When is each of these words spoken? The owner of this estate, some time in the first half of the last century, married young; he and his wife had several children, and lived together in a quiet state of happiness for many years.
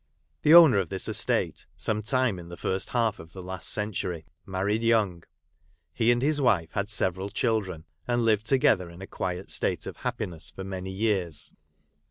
The 0.41 0.55
owner 0.55 0.79
of 0.79 0.89
this 0.89 1.07
estate, 1.07 1.67
some 1.77 2.01
time 2.01 2.39
in 2.39 2.49
the 2.49 2.57
first 2.57 2.89
half 2.89 3.19
of 3.19 3.33
the 3.33 3.43
last 3.43 3.69
century, 3.69 4.25
married 4.47 4.81
young; 4.81 5.23
he 5.93 6.11
and 6.11 6.23
his 6.23 6.41
wife 6.41 6.71
had 6.71 6.89
several 6.89 7.29
children, 7.29 7.85
and 8.07 8.25
lived 8.25 8.47
together 8.47 8.89
in 8.89 9.03
a 9.03 9.05
quiet 9.05 9.51
state 9.51 9.85
of 9.85 9.97
happiness 9.97 10.49
for 10.49 10.63
many 10.63 10.89
years. 10.89 11.53